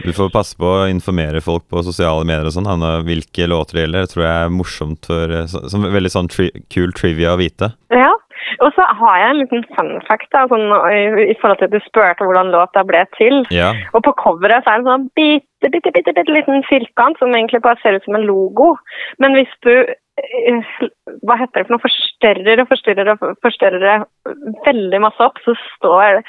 Du 0.00 0.14
får 0.16 0.30
passe 0.32 0.56
på 0.56 0.64
å 0.64 0.86
informere 0.88 1.42
folk 1.44 1.66
på 1.68 1.82
sosiale 1.84 2.24
medier 2.24 2.46
og 2.48 2.54
sånn, 2.54 2.84
hvilke 3.04 3.44
låter 3.50 3.76
det 3.76 3.82
gjelder. 3.82 4.06
Det 4.06 4.12
tror 4.14 4.24
jeg 4.24 4.44
er 4.46 4.54
morsomt 4.54 5.08
for 5.10 5.34
som 5.50 5.84
Veldig 5.92 6.12
sånn 6.14 6.30
tri 6.32 6.46
kul 6.72 6.94
trivia 6.96 7.34
å 7.34 7.40
vite. 7.40 7.68
ja. 7.92 8.14
Og 8.64 8.74
så 8.76 8.86
har 9.00 9.20
jeg 9.20 9.30
en 9.30 9.40
liten 9.42 9.64
fun 9.76 9.92
fact 10.08 10.28
da, 10.34 10.46
sånn, 10.50 10.66
i, 10.90 11.30
i 11.32 11.36
forhold 11.40 11.60
til 11.60 11.68
at 11.70 11.74
du 11.74 11.80
spurte 11.86 12.26
hvordan 12.26 12.52
låta 12.54 12.84
ble 12.88 13.04
til. 13.16 13.42
Ja. 13.54 13.72
Og 13.94 14.04
på 14.06 14.14
coveret 14.20 14.66
så 14.66 14.74
er 14.74 14.80
det 14.80 14.86
en 14.86 14.92
sånn 14.92 15.08
bitte, 15.18 15.72
bitte, 15.72 15.94
bitte, 15.96 16.14
bitte 16.16 16.36
liten 16.36 16.66
firkant 16.68 17.20
som 17.20 17.34
egentlig 17.36 17.62
bare 17.64 17.80
ser 17.82 17.98
ut 17.98 18.06
som 18.08 18.18
en 18.18 18.26
logo. 18.28 18.74
Men 19.22 19.36
hvis 19.38 19.52
du 19.66 19.72
eh, 19.76 20.68
hva 21.26 21.38
heter 21.40 21.62
det 21.62 21.66
for 21.68 21.76
noe, 21.76 21.84
forstørrer 21.86 22.64
og 22.64 22.70
forstørrer 22.72 23.12
og 23.14 23.24
forstørrer 23.46 23.86
det 23.86 23.96
veldig 24.66 25.02
masse 25.06 25.24
opp, 25.24 25.40
så 25.46 25.56
står 25.76 26.22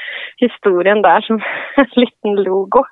historien 0.44 1.04
der 1.06 1.26
som 1.28 1.42
en 1.82 1.94
liten 2.04 2.42
logo 2.46 2.86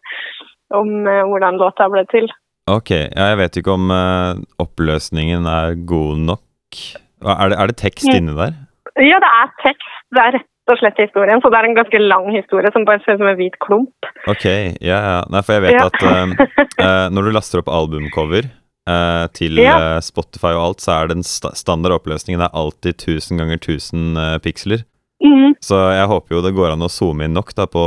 om 0.75 1.07
eh, 1.07 1.25
hvordan 1.25 1.57
låta 1.61 1.89
ble 1.91 2.05
til. 2.11 2.29
Ok, 2.69 2.91
ja, 2.93 3.31
jeg 3.31 3.38
vet 3.39 3.55
ikke 3.57 3.73
om 3.73 3.89
uh, 3.89 4.38
oppløsningen 4.61 5.47
er 5.49 5.77
god 5.89 6.19
nok. 6.27 6.81
Er 7.25 7.49
det, 7.49 7.55
er 7.57 7.71
det 7.71 7.77
tekst 7.81 8.05
Mm. 8.05 8.17
inni 8.19 8.35
der? 8.38 8.53
Ja, 9.00 9.20
det 9.24 9.29
er 9.41 9.51
tekst. 9.63 9.91
Det 10.15 10.22
er 10.24 10.36
rett 10.39 10.74
og 10.74 10.77
slett 10.82 11.00
historien. 11.01 11.41
Så 11.41 11.50
det 11.50 11.58
er 11.60 11.68
en 11.70 11.77
ganske 11.77 12.00
lang 12.03 12.27
historie 12.36 12.70
som 12.75 12.86
bare 12.86 13.01
ser 13.06 13.15
ut 13.18 13.24
som 13.24 13.29
en 13.32 13.38
hvit 13.39 13.56
klump. 13.63 14.10
Ok, 14.29 14.46
ja, 14.86 15.00
ja. 15.00 15.20
Nei, 15.34 15.41
for 15.46 15.58
jeg 15.58 15.65
vet 15.65 15.79
Ja. 15.79 15.88
at 15.88 16.77
eh, 16.77 17.08
når 17.15 17.29
du 17.29 17.32
laster 17.34 17.63
opp 17.63 17.72
albumcover 17.74 18.50
uh, 18.89 19.25
til 19.34 19.58
Ja. 19.63 19.98
Spotify 20.06 20.53
og 20.58 20.63
alt, 20.68 20.84
så 20.86 21.00
er 21.00 21.12
den 21.13 21.24
sta 21.25 21.53
standard 21.58 21.96
oppløsningen 21.98 22.41
er 22.46 22.53
alltid 22.53 22.98
1000 23.00 23.41
ganger 23.41 23.58
1000 23.62 24.18
eh, 24.18 24.38
piksler. 24.46 24.86
Mm. 25.24 25.56
Så 25.60 25.75
jeg 25.91 26.08
håper 26.08 26.36
jo 26.38 26.41
det 26.46 26.53
går 26.56 26.72
an 26.72 26.86
å 26.86 26.88
zoome 26.91 27.25
inn 27.27 27.34
nok 27.36 27.50
da 27.58 27.65
på 27.68 27.82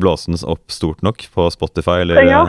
blåsens 0.00 0.42
opp 0.42 0.72
stort 0.74 1.04
nok 1.06 1.22
på 1.34 1.46
Spotify, 1.54 2.00
eller 2.02 2.24
Ja. 2.26 2.40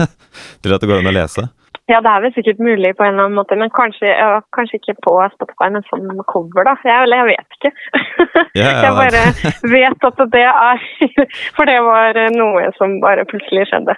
til 0.62 0.74
at 0.76 0.80
det 0.84 0.88
går 0.90 1.00
an 1.00 1.10
å 1.10 1.16
lese. 1.16 1.48
Ja, 1.90 1.98
det 2.04 2.10
er 2.10 2.22
vel 2.22 2.34
sikkert 2.36 2.60
mulig 2.62 2.92
på 2.94 3.02
en 3.02 3.16
eller 3.16 3.26
annen 3.26 3.38
måte, 3.40 3.56
men 3.58 3.70
kanskje, 3.74 4.06
ja, 4.06 4.38
kanskje 4.54 4.78
ikke 4.78 4.94
på 5.02 5.14
Spotify, 5.32 5.70
men 5.74 5.82
som 5.88 6.04
cover, 6.30 6.62
da. 6.68 6.76
Jeg, 6.86 7.06
eller 7.06 7.22
jeg 7.22 7.30
vet 7.32 7.56
ikke. 7.58 7.72
Ja, 8.60 8.70
jeg 8.82 8.92
bare 8.94 9.22
vet 9.72 10.04
at 10.06 10.20
det 10.32 10.42
er 10.46 10.84
For 11.56 11.68
det 11.68 11.78
var 11.86 12.18
noe 12.34 12.68
som 12.78 12.98
bare 13.02 13.26
plutselig 13.30 13.66
skjedde. 13.70 13.96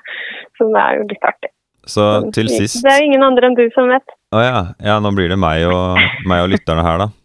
Så 0.58 0.68
det 0.72 0.80
er 0.82 1.00
jo 1.00 1.08
litt 1.10 1.26
artig. 1.28 1.52
Så 1.88 2.04
til 2.34 2.48
sist 2.52 2.84
Det 2.84 2.92
er 2.92 3.04
ingen 3.04 3.24
andre 3.26 3.48
enn 3.50 3.58
du 3.58 3.64
som 3.74 3.90
vet. 3.90 4.14
Å 4.32 4.40
ja. 4.40 4.60
ja, 4.80 4.96
nå 5.02 5.12
blir 5.16 5.32
det 5.32 5.40
meg 5.40 5.66
og, 5.68 5.98
meg 6.28 6.46
og 6.46 6.54
lytterne 6.54 6.86
her, 6.86 7.04
da. 7.06 7.10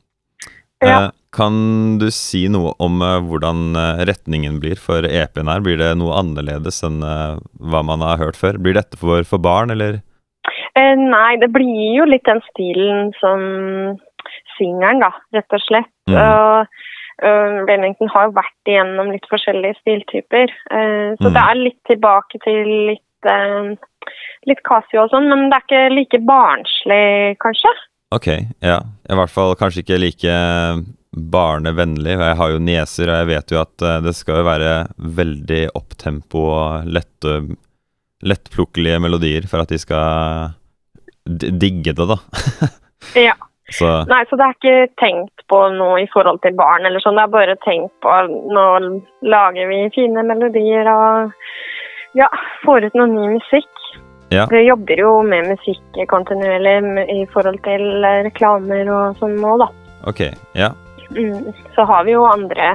Ja. 0.85 0.97
Eh, 1.07 1.13
kan 1.33 1.55
du 1.97 2.05
si 2.13 2.43
noe 2.53 2.75
om 2.83 2.99
eh, 3.01 3.15
hvordan 3.25 3.71
eh, 3.77 4.03
retningen 4.05 4.59
blir 4.61 4.77
for 4.77 5.05
EP-en 5.05 5.49
her? 5.49 5.63
Blir 5.65 5.79
det 5.81 5.95
noe 5.97 6.19
annerledes 6.19 6.83
enn 6.85 6.99
eh, 7.01 7.39
hva 7.71 7.81
man 7.85 8.03
har 8.05 8.21
hørt 8.21 8.37
før? 8.37 8.59
Blir 8.61 8.77
dette 8.77 8.99
for, 9.01 9.25
for 9.25 9.41
barn, 9.41 9.73
eller? 9.73 9.99
Eh, 10.77 10.93
nei, 10.99 11.37
det 11.41 11.49
blir 11.53 11.97
jo 11.97 12.05
litt 12.05 12.25
den 12.27 12.41
stilen 12.51 13.11
som 13.21 13.41
singelen, 14.57 15.01
da, 15.01 15.11
rett 15.33 15.55
og 15.55 15.63
slett. 15.63 15.89
Mm. 16.09 16.17
Og 16.19 16.67
uh, 17.23 17.57
Remington 17.69 18.11
har 18.13 18.27
jo 18.27 18.35
vært 18.37 18.69
igjennom 18.69 19.11
litt 19.13 19.25
forskjellige 19.31 19.79
stiltyper. 19.81 20.53
Uh, 20.69 21.15
så 21.17 21.29
Mm. 21.29 21.33
det 21.33 21.43
er 21.43 21.61
litt 21.63 21.79
tilbake 21.89 22.41
til 22.43 22.71
litt, 22.91 23.29
uh, 23.29 23.73
litt 24.49 24.61
Casio 24.67 25.05
og 25.05 25.13
sånn, 25.13 25.29
men 25.31 25.49
det 25.49 25.57
er 25.57 25.65
ikke 25.65 25.95
like 25.95 26.21
barnslig, 26.27 27.37
kanskje. 27.43 27.73
Ok, 28.15 28.27
ja. 28.63 28.79
I 29.09 29.17
hvert 29.19 29.33
fall 29.33 29.55
kanskje 29.59 29.83
ikke 29.83 29.99
like 29.99 30.35
barnevennlig. 31.11 32.13
Jeg 32.19 32.37
har 32.39 32.51
jo 32.53 32.59
nieser, 32.63 33.09
og 33.09 33.17
jeg 33.21 33.27
vet 33.33 33.51
jo 33.51 33.61
at 33.63 33.87
det 34.05 34.13
skal 34.15 34.41
jo 34.41 34.45
være 34.47 34.73
veldig 35.17 35.63
opptempo 35.75 36.43
og 36.53 36.85
lette, 36.85 37.33
lettplukkelige 38.23 39.01
melodier 39.03 39.47
for 39.49 39.63
at 39.63 39.73
de 39.73 39.79
skal 39.81 40.53
digge 41.27 41.93
det, 41.93 42.07
da. 42.13 42.19
Ja. 43.27 43.35
Så 43.69 43.87
Nei, 44.07 44.21
så 44.29 44.37
det 44.39 44.45
er 44.45 44.55
ikke 44.55 44.93
tenkt 45.01 45.41
på 45.51 45.57
noe 45.75 45.99
i 45.99 46.07
forhold 46.11 46.39
til 46.43 46.55
barn 46.55 46.87
eller 46.87 47.03
sånn. 47.03 47.17
Det 47.19 47.25
er 47.25 47.33
bare 47.33 47.55
tenkt 47.65 47.91
på 48.03 48.13
nå 48.55 48.67
lager 49.27 49.67
vi 49.67 49.81
fine 49.95 50.23
melodier 50.23 50.87
og 50.91 51.33
ja, 52.15 52.29
får 52.63 52.87
ut 52.87 52.95
noe 52.95 53.09
ny 53.11 53.27
musikk. 53.35 53.83
Ja. 54.31 54.47
Vi 54.51 54.63
jobber 54.65 54.99
jo 54.99 55.11
med 55.23 55.51
musikk 55.51 55.99
kontinuerlig 56.11 57.05
i 57.11 57.21
forhold 57.31 57.61
til 57.67 58.03
eh, 58.03 58.23
reklamer 58.27 58.89
og 58.91 59.19
sånn 59.21 59.37
nå, 59.39 59.55
da. 59.61 59.69
ok, 60.09 60.25
ja. 60.57 60.73
Mm. 61.15 61.53
Så 61.75 61.85
har 61.87 62.03
vi 62.03 62.15
jo 62.15 62.25
andre, 62.27 62.73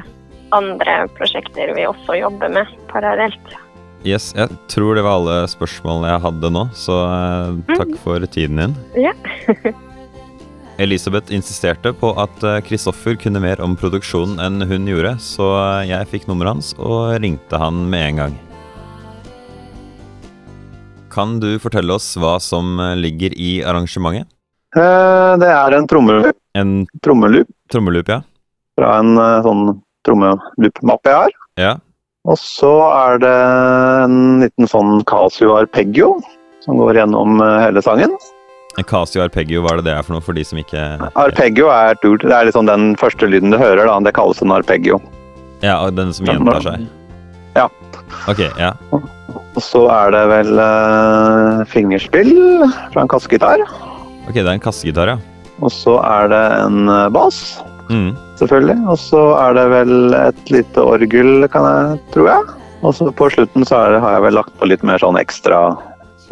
andre 0.56 1.02
prosjekter 1.18 1.74
vi 1.76 1.84
også 1.88 2.16
jobber 2.20 2.52
med 2.52 2.72
parallelt. 2.92 3.56
Yes, 4.02 4.32
jeg 4.34 4.50
tror 4.66 4.96
det 4.98 5.04
var 5.06 5.20
alle 5.20 5.34
spørsmålene 5.50 6.08
jeg 6.10 6.22
hadde 6.24 6.48
nå, 6.50 6.62
så 6.74 6.96
eh, 7.06 7.58
takk 7.78 7.92
for 8.02 8.24
tiden 8.26 8.58
din. 8.58 8.72
Ja. 8.98 9.12
Elisabeth 10.82 11.30
insisterte 11.34 11.92
på 11.94 12.10
at 12.18 12.42
eh, 12.48 12.56
Kristoffer 12.66 13.14
kunne 13.20 13.42
mer 13.44 13.60
om 13.62 13.76
produksjonen 13.78 14.40
enn 14.42 14.66
hun 14.66 14.88
gjorde, 14.90 15.12
så 15.22 15.52
eh, 15.60 15.84
jeg 15.92 16.08
fikk 16.10 16.26
nummeret 16.30 16.56
hans 16.56 16.72
og 16.82 17.12
ringte 17.22 17.60
han 17.62 17.84
med 17.92 18.08
en 18.08 18.20
gang. 18.24 18.34
Kan 21.12 21.36
du 21.44 21.52
fortelle 21.62 21.94
oss 21.94 22.10
hva 22.18 22.38
som 22.42 22.74
eh, 22.82 22.96
ligger 22.98 23.36
i 23.38 23.52
arrangementet? 23.62 24.26
Eh, 24.74 25.32
Det 25.38 25.52
er 25.52 25.78
en 25.78 25.86
trommeloop, 25.86 26.34
En 26.58 26.74
trommeloop 27.04 27.46
trommeloop, 27.70 28.08
ja? 28.16 28.20
fra 28.80 28.96
en 28.98 29.14
eh, 29.20 29.38
sånn 29.46 29.64
trommeloop-mappe 30.08 31.12
jeg 31.12 31.20
har. 31.22 31.38
Ja. 31.60 31.72
Og 32.30 32.38
så 32.38 32.70
er 32.86 33.18
det 33.18 33.32
en 34.04 34.44
liten 34.44 34.68
sånn 34.70 35.00
Casio 35.10 35.56
arpeggio 35.58 36.14
som 36.62 36.78
går 36.78 37.00
gjennom 37.00 37.40
eh, 37.42 37.58
hele 37.64 37.82
sangen. 37.82 38.14
En 38.78 38.86
Casio 38.88 39.20
Arpeggio, 39.20 39.60
hva 39.60 39.74
er 39.74 39.82
det 39.82 39.90
det 39.90 39.96
er 39.98 40.04
for 40.06 40.16
noe 40.16 40.24
for 40.24 40.38
de 40.38 40.44
som 40.48 40.56
ikke 40.56 40.80
Arpeggio 41.20 41.66
er, 41.68 41.98
det 42.00 42.30
er 42.32 42.46
liksom 42.48 42.70
den 42.70 42.94
første 42.96 43.28
lyden 43.28 43.52
du 43.52 43.58
hører, 43.60 43.84
da. 43.84 43.98
Det 44.06 44.14
kalles 44.16 44.40
en 44.40 44.54
arpeggio. 44.54 44.96
Ja, 45.60 45.74
og 45.82 45.98
den 45.98 46.14
som 46.16 46.30
gjentar 46.30 46.62
seg? 46.64 46.86
Ja. 47.58 47.66
Ok, 48.30 48.40
ja. 48.56 48.70
Og 48.94 49.60
så 49.60 49.82
er 49.92 50.14
det 50.14 50.22
vel 50.30 50.56
uh, 50.56 51.66
fingerspill 51.68 52.32
fra 52.94 53.04
en 53.04 53.12
kassegitar. 53.12 53.60
Ok, 54.24 54.38
det 54.38 54.46
er 54.46 54.54
en 54.54 54.64
kassegitar, 54.64 55.12
ja. 55.12 55.18
Og 55.60 55.68
så 55.74 55.98
er 56.00 56.32
det 56.32 56.42
en 56.62 56.88
eh, 56.88 57.10
bass, 57.12 57.60
Mm. 57.92 58.10
selvfølgelig. 58.40 58.78
Og 58.88 58.98
så 58.98 59.22
er 59.36 59.56
det 59.58 59.64
vel 59.72 60.18
et 60.18 60.52
lite 60.52 60.84
orgel, 60.96 61.48
kan 61.52 61.68
jeg, 61.68 62.02
tror 62.14 62.30
jeg. 62.30 62.58
Og 62.82 62.94
så 62.96 63.08
på 63.14 63.30
slutten 63.30 63.66
så 63.68 63.84
det, 63.92 64.02
har 64.02 64.16
jeg 64.16 64.26
vel 64.26 64.38
lagt 64.40 64.54
på 64.58 64.68
litt 64.70 64.82
mer 64.86 65.02
sånn 65.02 65.18
ekstra 65.20 65.64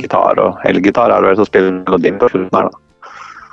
gitar 0.00 0.38
og 0.40 0.62
elgitar 0.68 1.12
er 1.12 1.22
det 1.22 1.32
vel 1.32 1.42
som 1.42 1.48
spiller 1.48 1.82
melodien 1.82 2.18
på 2.20 2.30
slutten 2.32 2.56
her, 2.56 2.70
da. 2.70 2.86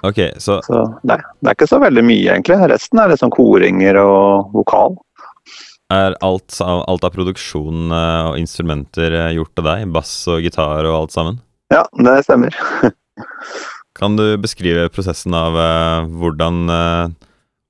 Ok, 0.06 0.20
så 0.38 0.60
Så 0.64 0.84
nei, 1.10 1.18
det 1.42 1.50
er 1.50 1.58
ikke 1.58 1.70
så 1.70 1.80
veldig 1.82 2.04
mye, 2.06 2.30
egentlig. 2.30 2.58
Resten 2.72 3.02
er 3.02 3.12
liksom 3.12 3.34
koringer 3.34 3.98
og 4.02 4.54
vokal. 4.54 4.98
er 5.92 6.16
alt, 6.22 6.60
alt 6.62 7.04
av 7.08 7.14
produksjon 7.16 7.92
eh, 7.96 8.26
og 8.30 8.38
instrumenter 8.38 9.14
eh, 9.16 9.36
gjort 9.38 9.62
av 9.62 9.70
deg? 9.70 9.86
Bass 9.96 10.12
og 10.28 10.44
gitar 10.44 10.86
og 10.86 10.98
alt 11.02 11.16
sammen? 11.16 11.40
Ja, 11.74 11.86
det 11.96 12.20
stemmer. 12.28 12.56
Kan 13.98 14.18
du 14.20 14.38
beskrive 14.38 14.90
prosessen 14.94 15.34
av 15.34 15.58
eh, 15.58 16.10
hvordan, 16.20 16.68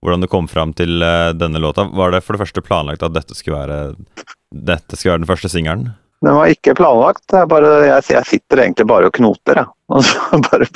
hvordan 0.08 0.24
du 0.24 0.32
kom 0.32 0.48
fram 0.48 0.72
til 0.78 1.04
eh, 1.04 1.36
denne 1.36 1.60
låta? 1.60 1.90
Var 1.92 2.16
det 2.16 2.24
for 2.24 2.36
det 2.36 2.46
første 2.46 2.64
planlagt 2.64 3.04
at 3.04 3.16
dette 3.16 3.36
skulle 3.36 3.60
være, 3.60 3.80
dette 4.56 4.96
skulle 4.96 5.18
være 5.18 5.26
den 5.26 5.30
første 5.30 5.52
singelen? 5.52 5.90
Den 6.26 6.34
var 6.34 6.50
ikke 6.50 6.74
planlagt. 6.80 7.28
Er 7.36 7.46
bare, 7.50 7.74
jeg, 7.86 8.08
jeg 8.16 8.26
sitter 8.32 8.64
egentlig 8.64 8.88
bare 8.90 9.12
og 9.12 9.16
knoter, 9.20 9.62
jeg. 9.62 9.70
Og 9.94 10.04
så 10.08 10.42
bare 10.48 10.68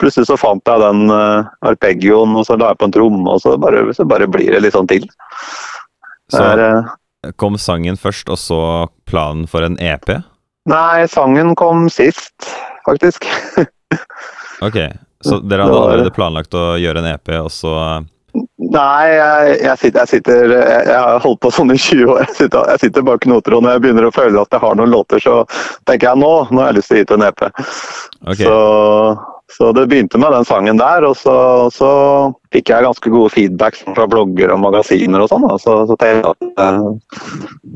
plutselig 0.00 0.28
så 0.28 0.38
fant 0.40 0.68
jeg 0.68 0.84
den 0.84 1.10
uh, 1.10 1.48
arpeggioen, 1.66 2.36
og 2.38 2.46
så 2.46 2.58
la 2.60 2.70
jeg 2.70 2.80
på 2.80 2.90
en 2.90 2.94
tromme, 2.94 3.24
og 3.26 3.42
så 3.42 3.56
bare, 3.60 3.82
så 3.96 4.06
bare 4.08 4.30
blir 4.30 4.54
det 4.54 4.62
litt 4.62 4.76
sånn 4.76 4.88
til. 4.90 5.08
Så 6.30 6.44
er, 6.46 6.62
eh, 6.62 7.32
kom 7.40 7.58
sangen 7.58 7.98
først, 7.98 8.30
og 8.30 8.38
så 8.38 8.60
planen 9.10 9.48
for 9.50 9.66
en 9.66 9.80
EP? 9.82 10.20
nei, 10.70 11.08
sangen 11.10 11.54
kom 11.58 11.88
sist, 11.92 12.52
faktisk. 12.86 13.26
Ok, 14.60 14.76
så 15.24 15.38
dere 15.40 15.64
hadde 15.64 15.76
allerede 15.80 16.10
planlagt 16.12 16.52
å 16.52 16.74
gjøre 16.76 17.00
en 17.00 17.06
EP, 17.14 17.30
og 17.40 17.48
så 17.48 17.70
Nei, 18.70 19.06
jeg, 19.10 19.54
jeg, 19.64 19.78
sitter, 19.80 19.98
jeg, 20.04 20.08
sitter, 20.12 20.52
jeg, 20.52 20.94
har 20.94 21.22
holdt 21.24 21.40
på 21.42 21.50
sånn 21.54 21.72
i 21.74 21.78
20 21.80 22.12
år. 22.12 22.20
Jeg 22.28 22.36
sitter, 22.38 22.68
jeg 22.74 22.82
sitter 22.84 23.06
bare 23.06 23.18
og 23.18 23.24
knoter, 23.24 23.56
og 23.56 23.64
når 23.64 23.74
jeg 23.74 23.82
begynner 23.86 24.06
å 24.06 24.14
føle 24.14 24.44
at 24.44 24.54
jeg 24.54 24.62
har 24.62 24.78
noen 24.78 24.92
låter, 24.92 25.22
så 25.22 25.40
tenker 25.88 26.10
jeg 26.10 26.20
nå, 26.22 26.30
nå 26.52 26.62
har 26.62 26.70
jeg 26.70 26.78
lyst 26.78 26.92
til 26.92 26.98
å 26.98 27.00
gi 27.00 27.08
til 27.10 27.18
en 27.18 27.26
EP. 27.26 27.42
Okay. 28.20 28.44
Så, 28.44 28.58
så 29.56 29.72
det 29.74 29.86
begynte 29.90 30.20
med 30.22 30.36
den 30.36 30.46
sangen 30.46 30.78
der, 30.78 31.08
og 31.08 31.16
så, 31.18 31.34
så 31.74 31.90
fikk 32.54 32.70
jeg 32.70 32.86
ganske 32.86 33.14
gode 33.16 33.34
feedback 33.34 33.80
fra 33.96 34.06
blogger 34.12 34.54
og 34.54 34.62
magasiner 34.62 35.24
og 35.24 35.32
sånn. 35.32 35.48
Så, 35.64 35.80
så 35.90 35.98
tenkte 35.98 36.30
jeg 36.30 36.36
at 36.36 36.64
eh, 36.68 37.26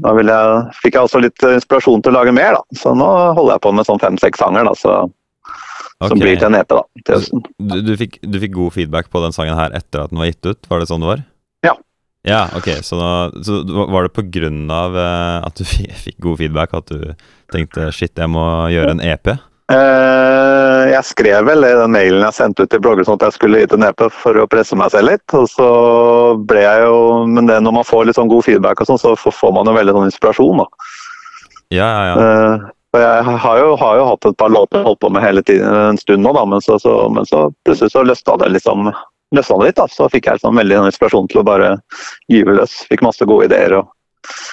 da 0.05 0.15
jeg, 0.21 0.79
fikk 0.85 0.95
jeg 1.01 1.09
også 1.09 1.25
litt 1.25 1.49
inspirasjon 1.49 2.05
til 2.05 2.15
å 2.15 2.21
lage 2.21 2.37
mer, 2.37 2.61
da. 2.61 2.79
Så 2.79 2.95
nå 2.95 3.11
holder 3.35 3.57
jeg 3.57 3.67
på 3.67 3.75
med 3.75 3.91
sånn 3.91 4.03
fem-seks 4.05 4.45
sanger, 4.45 4.71
da, 4.71 4.79
så, 4.79 5.03
som 6.13 6.21
blir 6.21 6.37
til 6.41 6.49
en 6.51 6.59
EP 6.59 6.69
da, 6.71 6.83
til 7.05 7.17
høsten. 7.19 7.45
Du, 7.59 7.79
du, 7.87 7.95
fikk, 8.01 8.19
du 8.23 8.41
fikk 8.43 8.55
god 8.57 8.77
feedback 8.77 9.11
på 9.13 9.23
den 9.25 9.37
sangen 9.37 9.59
her 9.59 9.75
etter 9.77 10.05
at 10.05 10.13
den 10.13 10.21
var 10.23 10.31
gitt 10.31 10.51
ut? 10.51 10.69
Var 10.71 10.83
det 10.83 10.91
sånn 10.91 11.05
det 11.05 11.11
var? 11.13 11.25
Ja. 11.67 11.75
Ja, 12.25 12.43
ok, 12.57 12.71
så, 12.87 12.99
da, 13.01 13.43
så 13.45 13.63
var 13.93 14.07
det 14.07 14.15
på 14.17 14.25
grunn 14.33 14.65
av 14.73 14.97
eh, 14.97 15.41
at 15.45 15.61
du 15.61 15.65
fikk 16.07 16.21
god 16.25 16.41
feedback 16.41 16.77
at 16.77 16.93
du 16.93 17.11
tenkte 17.53 17.91
shit, 17.93 18.15
jeg 18.17 18.33
må 18.33 18.45
gjøre 18.73 18.97
en 18.97 19.05
EP? 19.05 19.35
Uh, 19.65 20.91
jeg 20.91 21.01
skrev 21.09 21.47
vel 21.49 21.65
i 21.65 21.71
den 21.73 21.95
mailen 21.95 22.21
jeg 22.27 22.37
sendte 22.37 22.67
ut 22.67 22.71
til 22.73 22.83
blogger 22.85 23.07
sånn 23.07 23.17
at 23.17 23.31
jeg 23.31 23.37
skulle 23.39 23.63
gi 23.63 23.69
til 23.73 23.87
EP 23.87 24.03
for 24.13 24.37
å 24.43 24.49
presse 24.51 24.77
meg 24.77 24.93
selv 24.93 25.09
litt. 25.09 25.25
Og 25.37 25.49
så 25.49 25.69
ble 26.49 26.67
jeg 26.67 26.83
jo 26.85 26.99
Men 27.31 27.49
det, 27.49 27.57
når 27.65 27.79
man 27.81 27.89
får 27.89 28.09
litt 28.09 28.19
sånn 28.19 28.29
god 28.33 28.45
feedback, 28.45 28.83
og 28.83 28.91
sånn, 28.91 29.01
så 29.01 29.15
får 29.17 29.55
man 29.57 29.71
jo 29.71 29.77
veldig 29.79 29.97
sånn 29.97 30.11
inspirasjon. 30.11 30.61
da. 30.61 30.91
Ja, 31.73 31.89
ja, 31.89 32.03
ja. 32.11 32.15
Eh, 32.25 32.67
og 32.95 33.01
jeg 33.03 33.39
har 33.43 33.59
jo, 33.59 33.73
har 33.81 33.97
jo 33.99 34.05
hatt 34.13 34.27
et 34.29 34.37
par 34.39 34.53
låter 34.55 34.79
jeg 34.79 34.87
holdt 34.87 35.01
på 35.03 35.11
med 35.11 35.25
hele 35.25 35.43
tiden 35.43 35.67
en 35.75 35.99
stund 35.99 36.23
nå, 36.23 36.31
da, 36.37 36.45
men 36.47 36.63
så, 36.63 36.77
så, 36.79 36.93
men 37.11 37.27
så 37.27 37.49
plutselig 37.67 37.91
så 37.91 38.05
løsna 38.07 38.37
det 38.45 38.53
liksom 38.55 38.87
løsna 39.35 39.59
det 39.59 39.67
litt. 39.73 39.81
da, 39.81 39.89
Så 39.91 40.07
fikk 40.13 40.29
jeg 40.29 40.39
liksom 40.39 40.61
veldig 40.61 40.79
inspirasjon 40.93 41.27
til 41.33 41.43
å 41.43 41.47
bare 41.49 41.73
gyve 42.31 42.55
løs. 42.61 42.77
Fikk 42.91 43.03
masse 43.03 43.27
gode 43.27 43.49
ideer. 43.49 43.75
og 43.81 43.91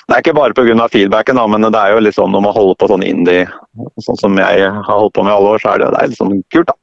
Det 0.09 0.15
er 0.17 0.23
ikke 0.23 0.35
bare 0.39 0.57
pga. 0.57 0.87
feedbacken, 0.89 1.37
da, 1.37 1.45
men 1.47 1.69
det 1.69 1.77
er 1.77 1.93
jo 1.93 2.15
sånn 2.17 2.33
når 2.33 2.45
man 2.47 2.57
holder 2.57 2.81
på 2.81 2.89
sånn 2.89 3.05
indie, 3.05 3.45
sånn 4.01 4.19
som 4.19 4.41
jeg 4.41 4.67
har 4.71 4.89
holdt 4.89 5.13
på 5.13 5.23
med 5.23 5.31
i 5.31 5.37
alle 5.37 5.53
år, 5.55 5.61
så 5.61 5.75
er 5.75 5.83
det, 5.83 5.93
det 5.93 6.01
er 6.01 6.11
litt 6.11 6.21
sånn 6.23 6.43
kult. 6.49 6.67
da. 6.73 6.75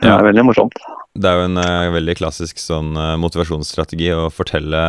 Det 0.00 0.08
Ja. 0.08 0.16
er 0.16 0.24
veldig 0.30 0.46
morsomt. 0.48 0.78
Det 1.12 1.28
er 1.28 1.36
jo 1.36 1.48
en 1.50 1.58
uh, 1.60 1.90
veldig 1.92 2.14
klassisk 2.16 2.56
sånn 2.62 2.94
uh, 2.96 3.18
motivasjonsstrategi 3.20 4.12
å 4.14 4.30
fortelle 4.32 4.80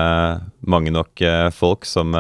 mange 0.64 0.94
nok 0.94 1.20
uh, 1.26 1.50
folk 1.52 1.84
som 1.84 2.14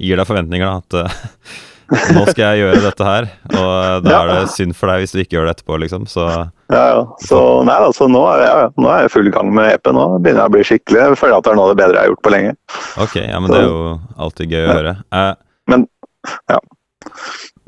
gir 0.00 0.16
deg 0.16 0.26
forventninger, 0.26 0.66
da, 0.66 0.80
at, 0.80 1.12
nå 1.90 2.22
skal 2.28 2.42
jeg 2.54 2.60
gjøre 2.62 2.80
dette 2.84 3.06
her, 3.06 3.28
og 3.56 4.04
da 4.06 4.16
er 4.20 4.30
det 4.32 4.52
synd 4.54 4.76
for 4.78 4.92
deg 4.92 5.02
hvis 5.04 5.14
du 5.14 5.20
ikke 5.22 5.36
gjør 5.38 5.48
det 5.48 5.54
etterpå, 5.56 5.78
liksom. 5.82 6.06
Så 6.10 6.26
Ja, 6.70 6.82
ja. 6.94 7.00
Så 7.26 7.40
nei, 7.66 7.76
altså, 7.82 8.06
nå, 8.10 8.20
er 8.30 8.44
jeg, 8.44 8.72
nå 8.78 8.90
er 8.94 9.04
jeg 9.06 9.12
full 9.16 9.30
gang 9.34 9.50
med 9.56 9.72
EP. 9.72 9.90
Nå 9.96 10.04
begynner 10.22 10.44
jeg 10.44 10.52
å 10.52 10.54
bli 10.54 10.66
skikkelig 10.68 11.00
Jeg 11.02 11.18
føler 11.18 11.38
at 11.40 11.46
det 11.48 11.52
er 11.52 11.58
noe 11.58 11.66
av 11.68 11.72
det 11.74 11.80
bedre 11.82 11.96
jeg 11.98 12.04
har 12.06 12.12
gjort 12.12 12.24
på 12.26 12.34
lenge. 12.36 12.52
ok, 13.06 13.16
ja, 13.24 13.40
men 13.42 13.50
det 13.50 13.58
er 13.62 13.66
jo 13.66 13.80
alltid 14.26 14.54
gøy 14.54 14.66
å 14.68 14.74
høre. 14.78 14.96
Eh, 15.20 15.32
Men, 15.72 15.86
ja. 16.52 16.58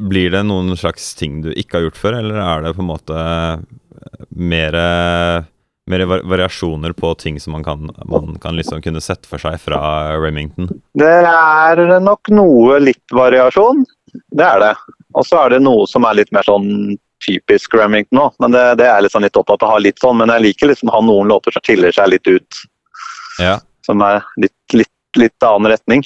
Blir 0.02 0.30
det 0.34 0.42
noen 0.46 0.76
slags 0.78 1.12
ting 1.18 1.40
du 1.44 1.50
ikke 1.52 1.78
har 1.78 1.88
gjort 1.88 1.98
før, 2.00 2.18
eller 2.22 2.38
er 2.42 2.62
det 2.68 2.76
på 2.78 2.82
en 2.84 2.90
måte 2.92 3.16
mer, 4.30 4.76
mer 5.90 6.04
variasjoner 6.06 6.94
på 6.98 7.12
ting 7.20 7.38
som 7.40 7.54
man 7.56 7.64
kan, 7.66 7.90
man 8.10 8.36
kan 8.42 8.56
liksom 8.58 8.82
kunne 8.84 9.02
sette 9.04 9.28
for 9.30 9.42
seg 9.42 9.58
fra 9.62 9.80
Remington? 10.18 10.70
Det 10.98 11.10
er 11.28 11.82
nok 12.02 12.30
noe 12.34 12.78
litt 12.82 13.14
variasjon. 13.14 13.84
Det 14.12 14.44
er 14.44 14.60
det. 14.60 14.74
Og 15.16 15.26
så 15.26 15.40
er 15.44 15.54
det 15.54 15.62
noe 15.64 15.86
som 15.88 16.04
er 16.08 16.20
litt 16.20 16.32
mer 16.34 16.46
sånn 16.46 16.96
typisk 17.22 17.74
Remington 17.78 18.18
nå. 18.18 18.28
Men 18.42 18.54
det, 18.54 18.64
det 18.80 18.88
er 18.90 19.04
liksom 19.04 19.24
litt 19.24 19.36
opptatt 19.38 19.62
av 19.62 19.70
å 19.70 19.76
ha 19.76 19.82
litt 19.82 20.00
sånn. 20.02 20.18
Men 20.20 20.32
jeg 20.34 20.46
liker 20.48 20.72
liksom 20.72 20.90
å 20.90 20.96
ha 20.96 21.02
noen 21.04 21.30
låter 21.32 21.54
som 21.54 21.64
skiller 21.64 21.94
seg 21.94 22.10
litt 22.12 22.28
ut. 22.30 22.64
Ja. 23.40 23.58
Som 23.86 24.02
er 24.04 24.22
litt, 24.40 24.76
litt, 24.76 24.92
litt 25.20 25.46
annen 25.46 25.72
retning. 25.72 26.04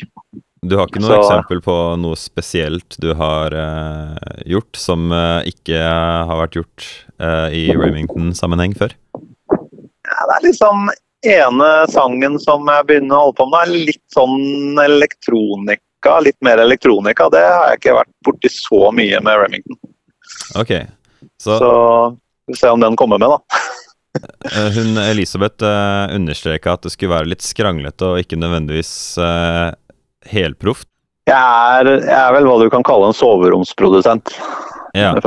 Du 0.67 0.77
har 0.81 0.89
ikke 0.91 1.03
noe 1.03 1.15
Så- 1.15 1.23
eksempel 1.23 1.63
på 1.63 1.75
noe 2.03 2.19
spesielt 2.19 2.97
du 3.03 3.13
har 3.15 3.55
uh, 3.55 4.17
gjort 4.49 4.79
som 4.81 5.13
uh, 5.13 5.41
ikke 5.47 5.79
har 5.79 6.41
vært 6.43 6.59
gjort 6.59 6.87
uh, 7.23 7.49
i 7.55 7.69
Remington-sammenheng 7.77 8.75
før? 8.79 8.97
Ja, 10.07 10.21
det 10.31 10.39
er 10.39 10.47
liksom 10.49 10.89
ene 11.27 11.69
sangen 11.91 12.39
som 12.43 12.67
jeg 12.71 12.87
begynner 12.89 13.17
å 13.17 13.25
holde 13.27 13.39
på 13.39 13.47
med, 13.51 13.63
er 13.63 13.87
litt 13.91 14.05
sånn 14.15 14.79
elektronika. 16.07 16.21
Litt 16.21 16.43
mer 16.43 16.59
elektronika. 16.59 17.29
Det 17.31 17.43
har 17.43 17.71
jeg 17.71 17.81
ikke 17.81 17.97
vært 17.99 18.13
borti 18.25 18.51
så 18.53 18.91
mye 18.93 19.21
med 19.21 19.41
Remington. 19.43 19.79
Ok, 20.59 20.73
så 21.41 21.59
Så 21.59 21.71
vi 22.47 22.55
får 22.55 22.61
se 22.61 22.69
om 22.71 22.81
den 22.81 22.97
kommer 22.97 23.19
med, 23.19 23.29
da. 23.29 23.41
eh, 24.53 24.71
hun 24.75 24.97
Elisabeth 24.99 25.65
uh, 25.65 26.15
understreka 26.15 26.73
at 26.75 26.83
det 26.83 26.93
skulle 26.93 27.15
være 27.15 27.31
litt 27.31 27.43
skranglete 27.43 28.07
og 28.07 28.21
ikke 28.23 28.39
nødvendigvis 28.39 29.19
uh, 29.19 29.75
helproft. 30.27 30.89
Jeg 31.27 31.35
er, 31.37 31.91
jeg 32.07 32.15
er 32.15 32.33
vel 32.37 32.47
hva 32.47 32.59
du 32.63 32.71
kan 32.71 32.85
kalle 32.87 33.09
en 33.11 33.17
soveromsprodusent. 33.17 34.31
Ja. 34.95 35.13
Å, 35.13 35.21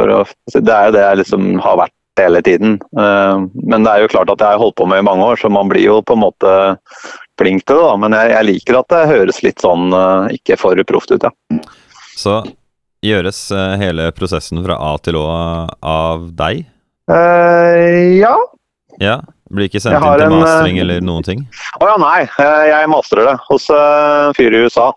det 0.56 0.72
er 0.74 0.86
jo 0.88 0.94
det 0.96 1.02
jeg 1.04 1.18
liksom 1.20 1.58
har 1.60 1.76
vært 1.84 1.96
hele 2.20 2.42
tiden. 2.42 2.80
Eh, 3.00 3.38
Men 3.68 3.84
det 3.84 3.92
er 3.92 4.04
jo 4.04 4.12
klart 4.12 4.32
at 4.32 4.40
jeg 4.40 4.56
har 4.56 4.62
holdt 4.62 4.78
på 4.80 4.88
med 4.90 5.04
i 5.04 5.08
mange 5.08 5.26
år, 5.26 5.40
så 5.40 5.52
man 5.52 5.70
blir 5.72 5.84
jo 5.84 6.00
på 6.02 6.16
en 6.16 6.24
måte 6.24 6.54
flink 7.40 7.64
til 7.66 7.80
det. 7.80 7.88
da. 7.88 7.96
Men 8.04 8.16
jeg, 8.20 8.32
jeg 8.36 8.48
liker 8.52 8.80
at 8.84 8.92
det 8.94 9.04
høres 9.14 9.42
litt 9.46 9.64
sånn 9.64 9.90
eh, 9.96 10.36
ikke 10.38 10.60
for 10.60 10.84
proft 10.90 11.12
ut, 11.16 11.26
ja. 11.28 11.62
Så 12.20 12.42
gjøres 13.06 13.40
eh, 13.56 13.76
hele 13.80 14.10
prosessen 14.16 14.60
fra 14.66 14.76
A 14.92 14.94
til 15.00 15.16
Å 15.20 15.26
av 15.80 16.30
deg? 16.40 16.66
Eh, 17.10 18.20
ja. 18.20 18.36
Ja? 19.00 19.20
Blir 19.50 19.66
ikke 19.70 19.80
sendt 19.82 19.98
inn 19.98 20.04
til 20.20 20.26
en, 20.28 20.34
eh, 20.36 20.42
mastering 20.44 20.80
eller 20.84 21.00
noen 21.02 21.26
ting? 21.26 21.46
Å 21.82 21.88
ja, 21.90 21.96
nei. 22.02 22.20
eh, 22.38 22.66
Jeg 22.70 22.90
masterer 22.92 23.32
det 23.32 23.38
hos 23.48 23.70
eh, 23.74 24.28
en 24.28 24.36
fyr 24.38 24.54
i 24.60 24.66
USA. 24.68 24.92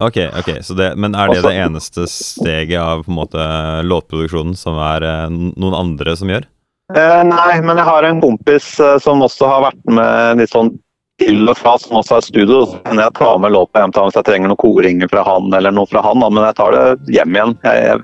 Ok, 0.00 0.16
ok, 0.40 0.48
så 0.64 0.72
det, 0.78 0.94
men 0.96 1.12
er 1.14 1.28
det 1.28 1.42
Også- 1.42 1.50
det 1.50 1.58
eneste 1.60 2.06
steget 2.08 2.80
av 2.80 3.02
på 3.04 3.12
en 3.12 3.18
måte 3.20 3.44
låtproduksjonen 3.84 4.56
som 4.56 4.78
er 4.80 5.04
eh, 5.04 5.28
noen 5.60 5.76
andre 5.76 6.16
som 6.16 6.32
gjør? 6.32 6.48
Eh, 6.96 7.22
nei, 7.28 7.60
men 7.62 7.76
jeg 7.78 7.86
har 7.86 8.08
en 8.08 8.20
kompis 8.24 8.72
eh, 8.80 8.96
som 9.04 9.20
også 9.22 9.46
har 9.52 9.66
vært 9.68 9.84
med 9.92 10.40
litt 10.40 10.50
sånn 10.50 10.72
til 11.20 11.50
og 11.50 11.58
fra, 11.58 11.76
som 11.78 11.98
også 12.00 12.18
er 12.18 12.26
studio. 12.26 12.60
Kan 12.86 13.00
jeg 13.00 13.14
ta 13.18 13.30
med 13.40 13.52
låta 13.54 13.82
hjem 13.82 13.92
til 13.92 14.02
ham 14.02 14.10
hvis 14.10 14.18
jeg 14.20 14.28
trenger 14.28 14.52
noen 14.52 14.60
koringer 14.60 15.10
fra 15.12 15.24
han 15.26 15.52
eller 15.56 15.74
noe 15.76 15.90
fra 15.90 16.02
han, 16.04 16.24
men 16.24 16.46
jeg 16.48 16.56
tar 16.58 16.76
det 16.76 17.14
hjem 17.16 17.36
igjen. 17.36 17.54
Jeg, 17.66 18.00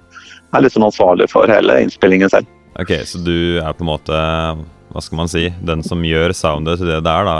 er 0.56 0.64
liksom 0.64 0.86
ansvarlig 0.86 1.28
for 1.28 1.50
hele 1.52 1.80
innspillingen 1.84 2.32
selv. 2.32 2.48
Ok, 2.80 2.92
så 3.08 3.20
du 3.24 3.58
er 3.60 3.72
på 3.76 3.84
en 3.84 3.90
måte, 3.90 4.20
hva 4.92 5.02
skal 5.04 5.20
man 5.20 5.32
si, 5.32 5.48
den 5.64 5.82
som 5.84 6.04
gjør 6.04 6.32
soundet 6.36 6.80
til 6.80 6.88
det 6.92 7.02
det 7.04 7.12
er 7.12 7.28
da, 7.28 7.36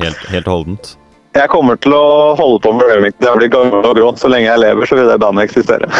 helt, 0.00 0.24
helt 0.32 0.50
holdent? 0.50 0.94
Jeg 1.36 1.50
kommer 1.52 1.78
til 1.78 1.92
å 1.94 2.34
holde 2.38 2.58
på 2.64 2.72
med 2.74 2.88
Remix. 2.88 3.18
jeg 3.22 3.38
blir 3.38 3.50
gammel 3.52 3.84
og 3.84 3.94
grå. 3.98 4.08
Så 4.18 4.30
lenge 4.32 4.48
jeg 4.48 4.62
lever, 4.62 4.88
så 4.88 4.98
vil 4.98 5.10
det 5.10 5.18
bandet 5.22 5.46
eksistere. 5.46 5.90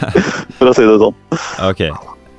for 0.58 0.68
å 0.68 0.74
si 0.76 0.84
det 0.88 0.98
sånn. 1.00 1.16
Ok, 1.68 1.84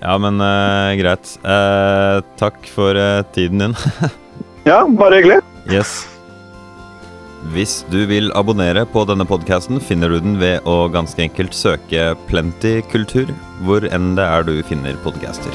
ja, 0.04 0.18
men 0.22 0.42
uh, 0.44 0.92
greit. 1.00 1.38
Uh, 1.42 2.20
takk 2.38 2.60
for 2.70 3.00
uh, 3.00 3.24
tiden 3.36 3.70
din. 3.70 3.80
Ja, 4.64 4.86
bare 4.88 5.18
hyggelig. 5.20 5.42
Yes. 5.68 6.13
Hvis 7.52 7.82
du 7.92 8.06
vil 8.08 8.32
abonnere 8.40 8.86
på 8.88 9.04
denne 9.10 9.26
podkasten, 9.28 9.82
finner 9.84 10.14
du 10.14 10.22
den 10.24 10.38
ved 10.40 10.64
å 10.70 10.88
ganske 10.94 11.26
enkelt 11.26 11.52
søke 11.58 12.14
Plenty 12.30 12.78
kultur, 12.88 13.34
hvor 13.68 13.84
enn 13.92 14.14
det 14.16 14.24
er 14.24 14.48
du 14.48 14.56
finner 14.64 14.96
podcaster. 15.04 15.52